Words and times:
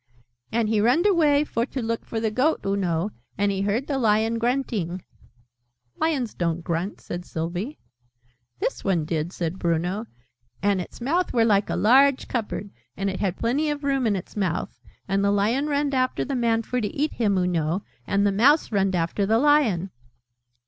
"And 0.51 0.67
he 0.67 0.81
runned 0.81 1.05
away 1.05 1.43
for 1.43 1.63
to 1.67 1.79
look 1.79 2.05
for 2.05 2.19
the 2.19 2.31
Goat, 2.31 2.65
oo 2.65 2.75
know. 2.75 3.11
And 3.37 3.51
he 3.51 3.61
heard 3.61 3.85
the 3.85 3.99
Lion 3.99 4.39
grunting" 4.39 5.03
"Lions 6.01 6.33
don't 6.33 6.63
grunt," 6.63 6.99
said 6.99 7.23
Sylvie. 7.23 7.77
"This 8.57 8.83
one 8.83 9.05
did," 9.05 9.31
said 9.31 9.59
Bruno. 9.59 10.07
"And 10.63 10.81
its 10.81 11.01
mouth 11.01 11.31
were 11.33 11.45
like 11.45 11.69
a 11.69 11.75
large 11.75 12.27
cupboard. 12.27 12.71
And 12.97 13.11
it 13.11 13.19
had 13.19 13.37
plenty 13.37 13.69
of 13.69 13.83
room 13.83 14.07
in 14.07 14.15
its 14.15 14.35
mouth. 14.35 14.79
And 15.07 15.23
the 15.23 15.29
Lion 15.29 15.67
runned 15.67 15.93
after 15.93 16.25
the 16.25 16.33
Man 16.35 16.63
for 16.63 16.81
to 16.81 16.87
eat 16.87 17.13
him, 17.13 17.37
oo 17.37 17.45
know. 17.45 17.83
And 18.07 18.25
the 18.25 18.31
Mouse 18.31 18.71
runned 18.71 18.95
after 18.95 19.27
the 19.27 19.37
Lion." 19.37 19.91